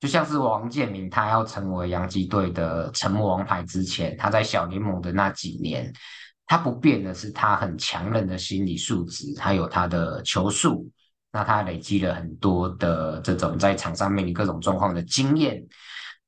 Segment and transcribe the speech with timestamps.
[0.00, 5.92] 就像是王建民，他要成为洋基队的沉默王牌之前，他在小联盟的那几年，
[6.46, 10.90] 他不变的是他很强韧的心理素质，还有他的球速。
[11.32, 15.64] 那他累积了很多的这种在场上面临各种状况的经验，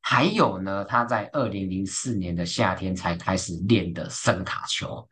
[0.00, 5.08] 还有呢，他在二零零四年的夏天才开始练的伸卡球。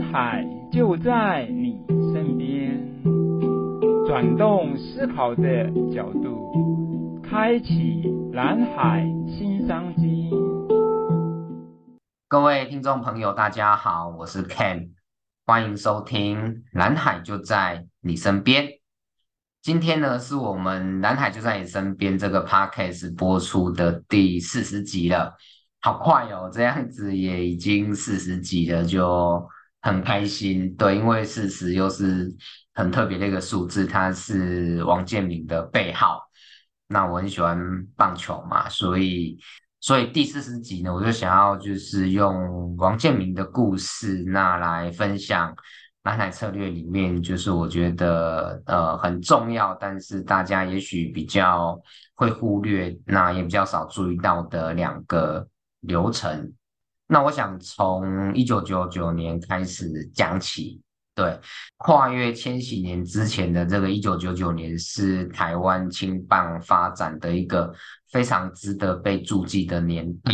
[0.00, 1.78] 海就在你
[2.12, 2.80] 身边，
[4.06, 8.02] 转动思考的角度，开启
[8.32, 10.30] 蓝海新商机。
[12.26, 14.90] 各位听众朋友，大家好，我是 Ken，
[15.44, 16.38] 欢迎收听
[16.72, 18.64] 《蓝海就在你身边》。
[19.60, 25.34] 今天呢，是我们《蓝海就在你身边》这个 Podcast 播出的第四十集了，
[25.80, 29.46] 好快哦，这样子也已经四十集了，就。
[29.82, 32.34] 很开心，对，因为四十又是
[32.74, 36.20] 很特别的一个数字，它是王建民的背号。
[36.86, 37.58] 那我很喜欢
[37.96, 39.38] 棒球嘛，所以，
[39.80, 45.54] 所以第四十集呢，我就想要就是用王建民的故事，那来分享
[46.02, 51.80] 蓝海策略里面，就是我觉得呃很重要，但是大家也许比较
[52.14, 55.46] 会忽略，那也比较少注意到的两个
[55.80, 56.52] 流程。
[57.12, 60.80] 那我想从一九九九年开始讲起，
[61.12, 61.36] 对，
[61.78, 67.74] 跨越千禧年之前的这个一九九九年是台湾青棒发展的一个
[68.12, 70.32] 非常值得被注记的年代。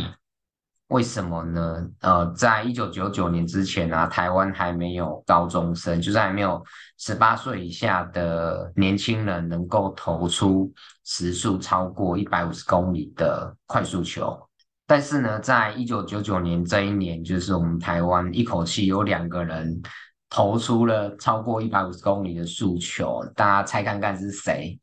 [0.89, 1.89] 为什么呢？
[2.01, 6.63] 呃，在一九九九年之前啊，台湾还没有高中生，就是还没有
[6.99, 10.71] 十八岁以下的年轻人能够投出
[11.05, 14.46] 时速超过一百五十公里的快速球。
[14.87, 19.83] 但是呢，在一九九九年这一年，就是我们台湾一口气有两个人
[20.31, 24.79] 投出了超过一百五十公里的诉求，大家猜看看是谁？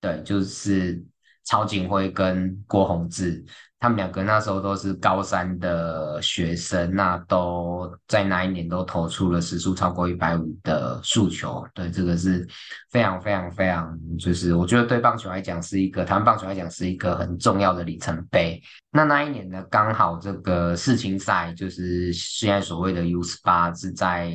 [0.00, 1.00] 对，就是
[1.44, 3.44] 曹锦辉跟郭泓志。
[3.78, 12.46] 他们两个那时候都是高三的学生，那都在那一年都投出了时速超过一百五的速球，对，这个是
[12.90, 18.60] 非常非常非常，就是我觉得对棒球来讲是一个，台湾棒球来讲是一个很重要的里程碑。
[18.90, 24.32] 那那一年呢，刚好这个世青赛就是现在所谓的 U 十八是在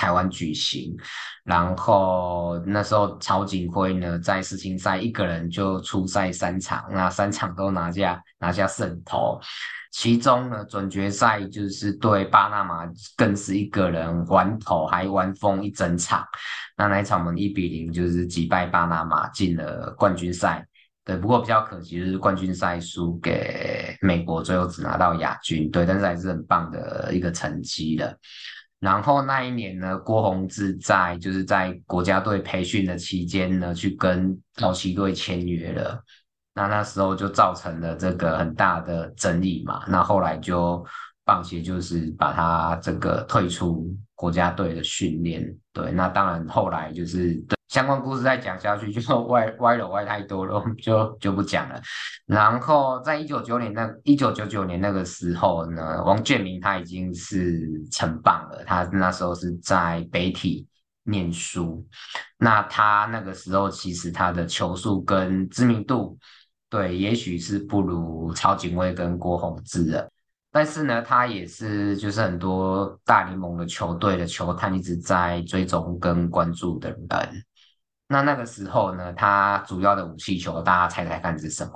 [0.00, 0.96] 台湾举行，
[1.44, 9.38] 然后那时候曹锦辉呢在世青赛一个人就出赛三场，那三场都拿下拿下胜投，
[9.92, 16.26] 其中呢准决赛就是对巴拿马更是一个人玩头还完封一整场，
[16.78, 20.66] 那那一场我们一比零就是击败巴拿马进了冠军赛。
[21.04, 25.70] 对，不过比较可惜就是冠军赛输给美国，最后只拿到亚军。
[25.70, 28.16] 对，但是还是很棒的一个成绩的。
[28.80, 36.02] 然后那一年呢，郭宏志在就是在国家队培训的期间呢，去跟道奇队签约了。
[36.54, 39.84] 那那时候就造成了这个很大的争议嘛。
[39.86, 40.84] 那后来就
[41.30, 45.46] 棒协就是把他这个退出国家队的训练。
[45.72, 47.40] 对，那当然后来就是。
[47.70, 51.80] 相关故事再讲下去就 歪歪了歪太多了，就就不讲了。
[52.26, 57.60] 然后在一九九年那一九九九年那个时候呢，王建民他已经是
[57.92, 60.66] 成棒了，他那时候是在北体
[61.04, 61.86] 念书。
[62.38, 66.18] 那他那个时候其实他的球速跟知名度，
[66.68, 70.10] 对，也许是不如曹景辉跟郭泓志的，
[70.52, 77.44] 但是呢，他也是就是很多大联盟的球队的球探一直在追踪跟关注的人。
[78.08, 81.72] 那那个时候呢，他主要的武器球，大家猜猜看是什么？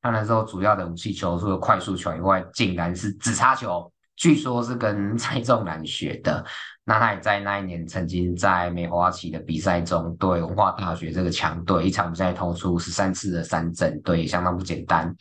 [0.00, 6.44] 他那时候主要的武器球，除了快速球以外，竟然是指叉球，据说是跟蔡仲南学的。
[6.84, 15.14] 那他也在那一年曾经在梅花旗的比赛中，对文化大学这个强队一场比赛投出十三次的三振，对，相当不简单。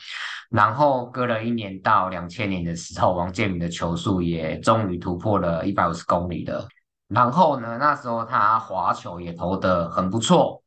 [0.50, 6.66] 然后隔了一年到两千年的时候，王建民的球速也终于突破了一百五十公里了。
[7.10, 10.64] 然后呢，那时候他滑球也投得很不错，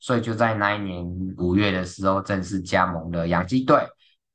[0.00, 1.04] 所以就在那一年
[1.38, 3.86] 五月的时候正式加盟了洋基队，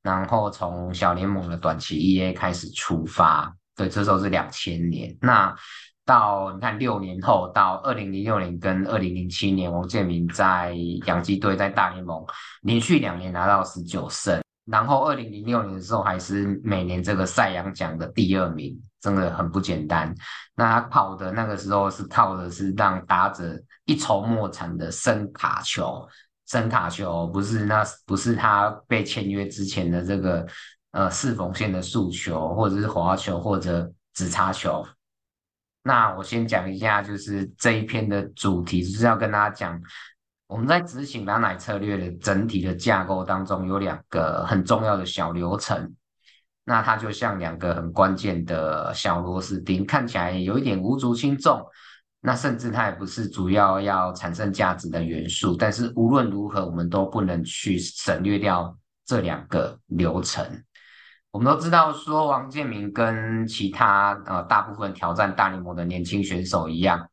[0.06, 3.52] 然后从小联盟的短期 EA 开始出发。
[3.74, 5.14] 对，这时候是两千年。
[5.20, 5.52] 那
[6.04, 10.72] 到你看六年后，到二零零六年跟二零零七年，王建民在
[11.06, 12.24] 洋基队在大联盟
[12.62, 14.40] 连续两年拿到十九胜。
[14.64, 20.14] 然后，二零零六年的时候，还是每年这个赛扬奖的第二名，真的很不简单。
[20.54, 26.08] 那他跑的那个时候是靠的是让打者一筹莫展的伸卡球，
[26.46, 30.46] 伸卡球不是那不是他被签约之前的这个
[30.92, 34.86] 呃四缝线的速球，或者是滑球或者直插球。
[35.82, 39.80] 那我先讲一下，就是这一篇的主题，就是要跟大家讲，
[40.46, 45.94] 我们在执行蓝奶策略的整体的架构当中，有两个很重要的小流程。
[46.64, 51.64] 那它就像两个很关键的小螺丝钉，看起来有一点无足轻重。
[52.26, 60.44] 那甚至它也不是主要要产生价值的元素，但是无论如何，我们都不能去省略掉这两个流程。
[61.30, 67.08] 我们都知道，说王建民跟其他呃大部分挑战大联盟的年轻选手一样。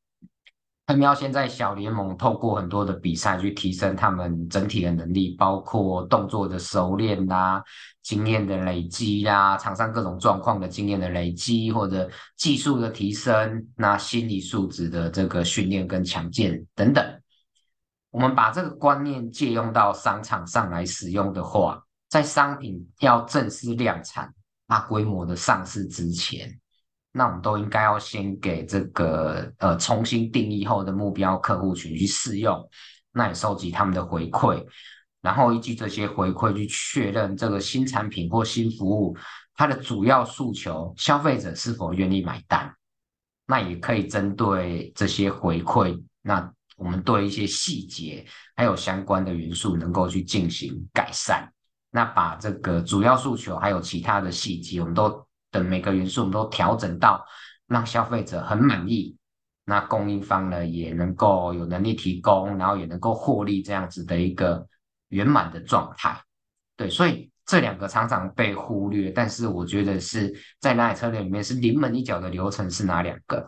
[0.85, 7.63] 他们要先在小联盟透过很多的比赛去提升他们整体的能力，包括动作的熟练啦、
[8.01, 17.21] 经验的累积啦、场上各种状况的经验的累积，或者技术的提升，那心理素质的这个训练跟强健等等。
[18.11, 24.31] 我们把这个观念借用到商场上来使用的话，在商品要正式量产、
[24.67, 26.59] 大规模的上市之前。
[27.15, 32.67] 那我们都应该要先给这个呃重新定义后的目标客户群去试用，
[33.11, 34.65] 那也收集他们的回馈，
[35.21, 39.15] 然后依据这些回馈去确认这个新产品或新服务
[39.53, 42.73] 它的主要诉求，消费者是否愿意买单。
[43.45, 48.25] 那也可以针对这些回馈，那我们对一些细节
[48.55, 51.47] 还有相关的元素能够去进行改善。
[51.91, 55.23] 那把这个主要诉求还有其他的细节，我们都。
[55.53, 57.25] 的每个元素，我们都调整到
[57.67, 59.15] 让消费者很满意，
[59.63, 64.67] 那供应方呢也能够有能力提供，然后也能够获利，这样子的一个
[65.07, 66.21] 圆满的状态。
[66.75, 73.47] 对，所以这两个常常被忽略，但是我觉得是在蓝海策略里面是临门一脚的流程是哪两个？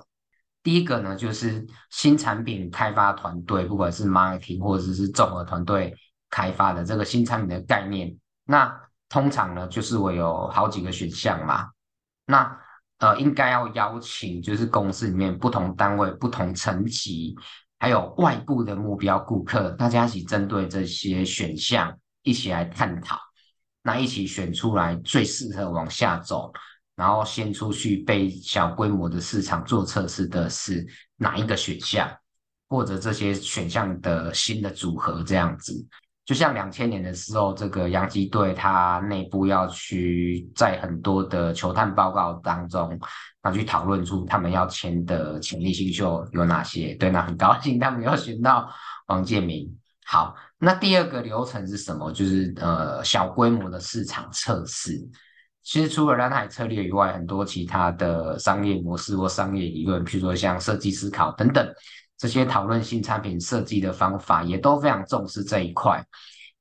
[0.63, 5.94] 第一个呢，就是新产品开发团队，不管是 marketing 或者是综合团队
[6.30, 8.16] 开发的这个新产品的概念，
[8.46, 8.75] 那
[9.08, 11.69] 通常呢就是我有好几个选项嘛。
[12.25, 12.60] 那
[13.00, 17.36] 呃，应该要邀请就是公司里面不同单位、不同层级，
[17.77, 23.19] 还有外部的目标顾客，大家一起针对这些选项一起来探讨，
[23.83, 26.51] 那一起选出来最适合往下走，
[26.95, 30.88] 然后先出去被小规模的市场做测试的是
[31.18, 32.10] 哪一个选项，
[32.69, 35.86] 或者这些选项的新的组合这样子。
[36.25, 43.00] 就像两千年的时候，这个洋基队他内部要去在很多的球探报告当中，
[43.44, 46.95] 那去讨论出他们要签的潜力新秀有哪些。
[46.95, 48.68] 对，那很高兴他们要选到
[49.06, 49.72] 王建民。
[50.04, 52.12] 好，那第二个流程是什么？
[52.12, 55.00] 就是呃小规模的市场测试。
[55.62, 61.68] 其实除了蓝海策略以外，很多其他的商业模式或商业理论，譬如说像设计思考等等。
[62.18, 66.04] 这些讨论新产品设计的方法也都非常重视这一块，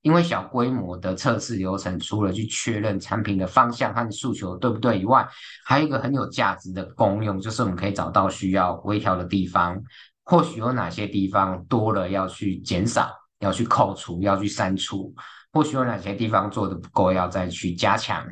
[0.03, 5.27] 因为小规模的测试流程，除了去确认产品的方向和诉求对不对以外，
[5.65, 9.81] 还有一个很有价值的功用，就是我们可以找到需要微调的地方，
[10.25, 15.15] 或许有哪些地方多了要去减少，要去扣除，要去删除，
[15.53, 18.27] 或许有哪些地方做得不够，要再去加强。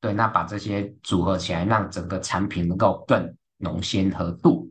[0.00, 4.70] 对，那把这些组合起来，让整个产品能够更浓鲜和度。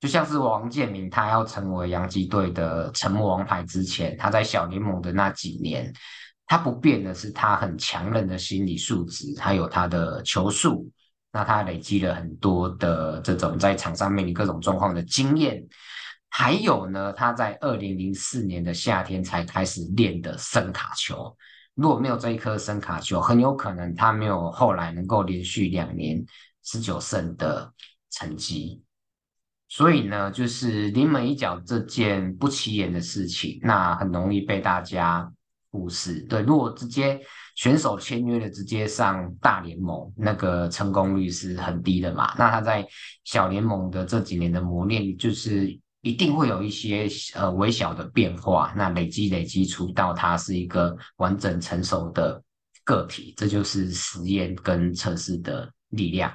[0.00, 5.92] 就像是王建民，他要成为洋基队的沉默王牌之前，他在小联盟的那几年，
[6.46, 10.88] 他不变的是他很强韧的心理素质，还有他的球速。
[11.30, 15.62] 那他累积了很多的这种在场上面临各种状况的经验，
[16.30, 21.36] 还有呢，他在二零零四年的夏天才开始练的声卡球。
[21.74, 26.24] 如果没有这一颗声卡球，很有可能他没有后来能够连续两年
[26.64, 27.72] 十九胜的
[28.10, 28.82] 成绩。
[29.68, 35.30] 所以呢，就是临门一脚这件不起眼的事情，那很容易被大家
[35.70, 36.20] 忽视。
[36.22, 37.20] 对，如果直接
[37.54, 42.34] 选手签约了，直接上大联盟，那个成功率是很低的嘛。
[42.38, 42.86] 那他在
[43.24, 52.42] 小联盟的这几年的磨练，就是一定会有一些呃微小的变化，那累积累积出到他是一个完整成熟的
[52.84, 56.32] 个体，这就是实验跟测试的力量。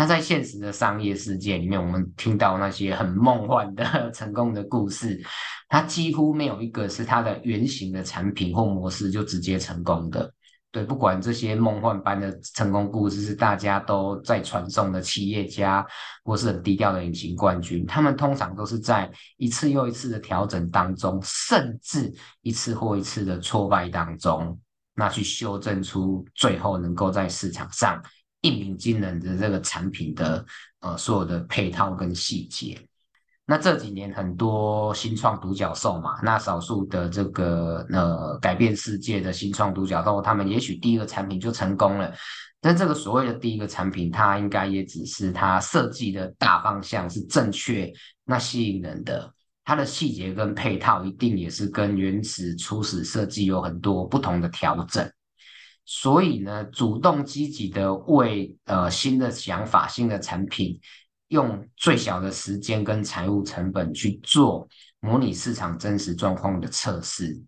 [0.00, 3.84] 那在现实的商业世界里面，我们听到那些很梦幻的
[4.16, 5.22] 成功的故事，
[5.68, 10.32] 它几乎没有一个是它的原型的产品或模式就直接成功的。
[10.70, 15.86] 对，不管这些梦幻般的成功故事是大家都在传颂的企业家，
[16.24, 24.58] 或是很低调的隐形冠军，他们通常都是在一次又一次的调整当中，甚至一次或一次的挫败当中，
[24.94, 28.02] 那去修正出最后能够在市场上。
[28.42, 30.44] 一鸣惊人的这个产品的
[30.80, 32.78] 呃所有的配套跟细节，
[33.44, 42.14] 那这几年很多新创独角兽嘛，那少数的这个呃改变世界的新创独角兽，他们也许第一个产品就成功了，
[42.60, 47.92] 但这个所谓的第一个产品，它应该也只是它设计的大方向是正确，
[48.24, 49.30] 那吸引人的，
[49.64, 55.10] 它的细节跟配套一定也是跟原始初始设计有很多不同的调整。
[55.84, 60.78] 所以呢，主动积极的为呃新的想法、新的产品，
[61.28, 64.68] 用最小的时间跟财务成本去做
[65.00, 67.40] 模拟市场真实状况的测试，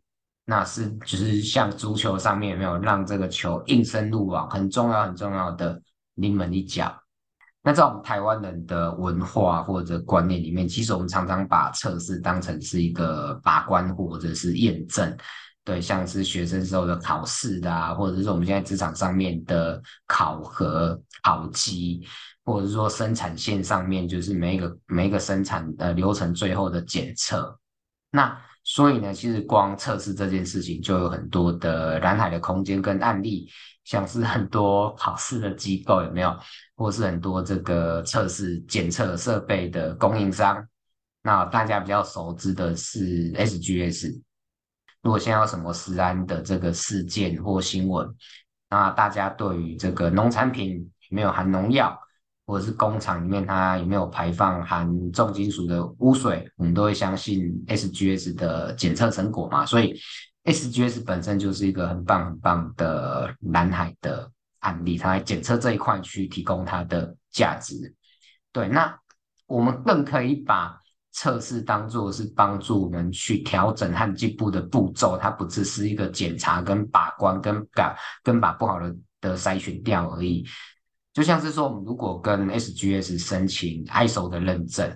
[0.44, 5.80] 那是就是像足球上面有没有让这个球应声入网，很重要很重要的
[6.14, 6.98] 临门一脚。
[7.62, 15.16] 那在我们台湾人的文化或者观念里面，其实我们常常把测试当成是一个把关或者是验证。
[15.64, 22.04] 对，像是学生时候的考试的啊，或者是我们现在职场上面的考核、考绩，
[22.44, 27.56] 或者是说生产线上面，就是每一个每一个生产的流程最后的检测。
[28.10, 33.48] 那所以呢，其实光测试这件事情就有很多的蓝海的空间跟案例，
[33.84, 36.36] 像是很多考试的机构有没有，
[36.74, 40.66] 或是很多这个测试检测设备的供应商。
[41.22, 44.20] 那大家比较熟知的是 SGS。
[45.02, 48.08] 如果现在有什么食安的这个事件或新闻，
[48.70, 50.76] 那大家对于这个农产品
[51.08, 51.98] 有没有含农药，
[52.46, 59.66] 或者是工厂里面它有没有排放含重金属的污水，我们都会相信 SGS 的检测成果嘛。
[59.66, 60.00] 所以
[60.44, 64.30] SGS 本身就是一个很棒很棒的蓝海的
[64.60, 67.92] 案例，它来检测这一块去提供它的价值。
[68.52, 68.96] 对，那
[69.46, 70.80] 我们更可以把。
[71.12, 80.44] 测试当做是帮助我们去调整和进步的步骤，它不只是一个检查跟把关跟把跟把不好的的筛选掉而已。
[81.12, 84.88] 就像是说，我们如果跟 SGS 申请 ISO 的认证，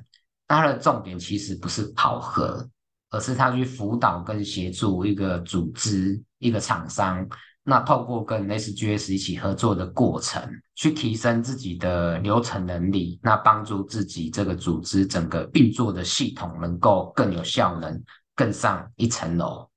[0.49, 2.66] 那它的重点其实不是考核，
[3.11, 7.28] 而是它去辅导跟协助一个组织、一个厂商。
[7.68, 10.40] 那透过跟 SGS 一起合作的过程，
[10.76, 18.00] 去提升自己的流程能力，那帮助自己这个组织整个运作的系统能够更有效能，
[18.37, 19.68] 更上一层楼。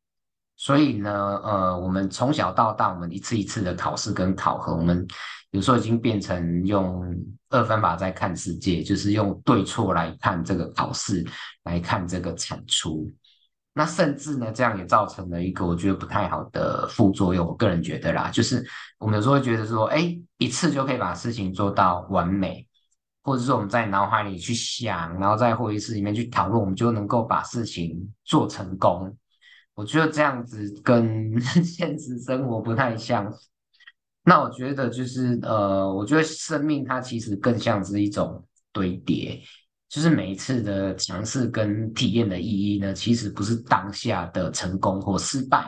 [0.55, 5.07] 所以呢，呃，我们从小到大，我们一次一次的考试跟考核，我们
[5.49, 7.03] 有时候已经变成用
[7.49, 11.25] 二分法在看世界，就是用对错来看这个考试，
[11.63, 13.11] 来看这个产出。
[13.79, 17.47] 那甚至呢，这样也造成了一个我觉得不太好的副作用。
[17.47, 18.61] 我个人觉得啦，就是
[18.97, 22.67] 我们有时候会觉得说，哎，一次就可以把事情做到完美，
[23.23, 29.15] 或者说我们在脑海里去想，然后在会议室里面去讨论，我们就能够把事情做成功。
[29.75, 33.33] 我觉得这样子跟 现实生活不太像。
[34.25, 39.41] 那我觉得就是呃，我觉得生命它其实更像是一种堆叠。
[39.89, 45.67] 就是每一次的尝试跟体验的意义呢，其实不是当下的成功或失败，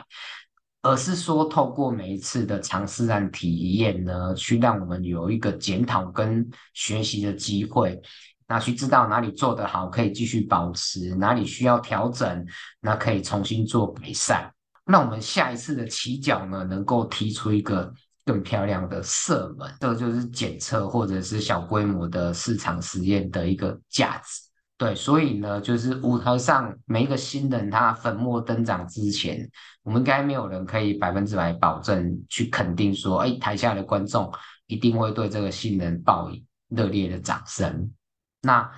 [0.80, 8.00] 而是说透过每一次的尝试和体验呢，去让我们有一个检讨跟学习的机会，
[8.46, 12.46] 那去知道哪里做得好，可以继续保持；哪里需要调整，
[12.80, 14.48] 那可以重新做改善。
[14.86, 17.92] 那我们下一次的起脚呢，能够提出一个。
[18.24, 24.42] 更漂亮的射门，这就是检测或者是小规模的市场实验的一个价值。
[24.76, 29.48] 对，所以呢，就是舞台上每一个新人他粉墨登场之前，
[29.82, 34.32] 我们应该没有人可以百分之百保证去肯定说，哎，台下的观众
[34.66, 37.92] 一定会对这个新人报以热烈的掌声。
[38.40, 38.70] 那。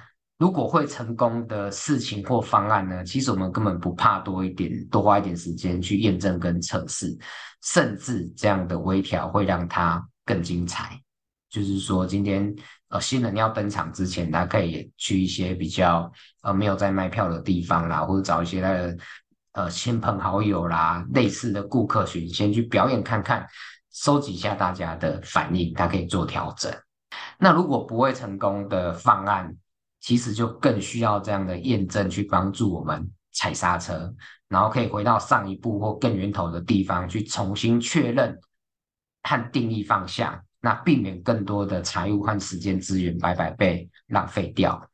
[0.44, 7.16] 如果会成功的事情或方案呢，其实我们根本不怕多一点，多花一点时间去验证跟测试，
[7.62, 11.00] 甚至这样的微调会让它更精彩。
[11.48, 12.54] 就是说，今天
[12.90, 18.96] 呃新人要登场之前，他可以去一些比较呃没有在卖票的地方啦，或者找一些他的
[19.52, 23.46] 呃亲朋好友啦，类似的顾客群，先去表演看看，
[23.94, 26.70] 收集一下大家的反应，他可以做调整。
[27.38, 29.56] 那如果不会成功的方案，
[30.04, 34.14] 其实就更需要这样的验证去帮助我们踩刹车，
[34.48, 38.38] 然后可以回到上一步或更源头的地方去重新确认
[39.22, 44.90] 和定义方向，那避免更多的财务和时间资源白白被浪费掉。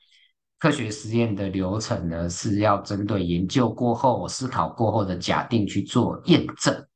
[0.61, 6.87] 科学实验的流程呢，是要针对研究过后、思考过后的假定去做验证。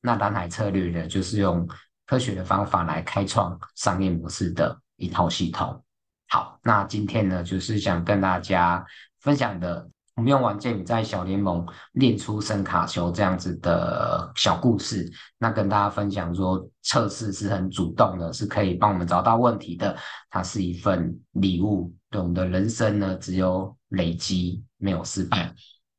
[0.00, 1.68] 那蓝海策略呢，就是用
[2.06, 5.84] 科学的方法来开创商业模式的一套系统。
[6.32, 8.82] 好，那今天呢，就是想跟大家
[9.20, 9.86] 分享的，
[10.16, 11.62] 我们用王建民在小联盟
[11.92, 19.94] 练出声卡球这样子的小故事，那跟大家分享说，测试是很主动的，是可以帮我们找到问题的，
[20.30, 25.52] 它是一份礼物，对我们的人生呢，只有累积，没有失败。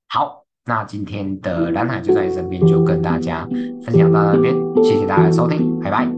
[0.08, 3.48] 好，那今天的蓝海就在你身边，就跟大家
[3.86, 6.12] 分享到这边，谢谢大家的收听，拜拜。